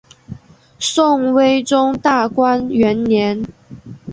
[0.79, 3.45] 宋徽宗大观元年。